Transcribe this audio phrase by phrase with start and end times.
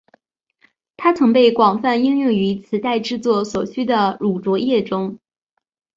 [0.97, 5.19] 它曾被广泛应用于磁带制作所需的乳浊液中。